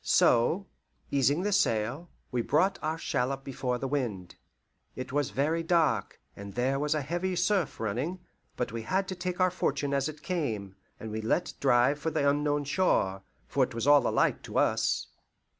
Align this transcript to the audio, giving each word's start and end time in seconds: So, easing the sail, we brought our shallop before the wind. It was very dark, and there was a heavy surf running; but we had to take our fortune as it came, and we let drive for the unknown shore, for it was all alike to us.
So, 0.03 0.65
easing 1.11 1.43
the 1.43 1.51
sail, 1.51 2.09
we 2.31 2.41
brought 2.41 2.79
our 2.81 2.97
shallop 2.97 3.43
before 3.43 3.77
the 3.77 3.87
wind. 3.87 4.33
It 4.95 5.13
was 5.13 5.29
very 5.29 5.61
dark, 5.61 6.19
and 6.35 6.55
there 6.55 6.79
was 6.79 6.95
a 6.95 7.03
heavy 7.03 7.35
surf 7.35 7.79
running; 7.79 8.19
but 8.57 8.71
we 8.71 8.81
had 8.81 9.07
to 9.09 9.15
take 9.15 9.39
our 9.39 9.51
fortune 9.51 9.93
as 9.93 10.09
it 10.09 10.23
came, 10.23 10.73
and 10.99 11.11
we 11.11 11.21
let 11.21 11.53
drive 11.59 11.99
for 11.99 12.09
the 12.09 12.27
unknown 12.27 12.63
shore, 12.63 13.21
for 13.47 13.63
it 13.63 13.75
was 13.75 13.85
all 13.85 14.07
alike 14.07 14.41
to 14.41 14.57
us. 14.57 15.05